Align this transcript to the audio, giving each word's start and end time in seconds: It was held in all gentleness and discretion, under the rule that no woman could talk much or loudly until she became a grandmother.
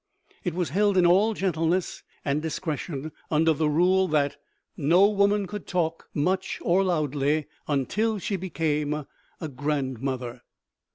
It 0.43 0.55
was 0.55 0.69
held 0.69 0.97
in 0.97 1.05
all 1.05 1.35
gentleness 1.35 2.01
and 2.25 2.41
discretion, 2.41 3.11
under 3.29 3.53
the 3.53 3.69
rule 3.69 4.07
that 4.07 4.37
no 4.75 5.07
woman 5.07 5.45
could 5.45 5.67
talk 5.67 6.09
much 6.11 6.57
or 6.63 6.83
loudly 6.83 7.45
until 7.67 8.17
she 8.17 8.35
became 8.35 9.05
a 9.39 9.47
grandmother. 9.47 10.41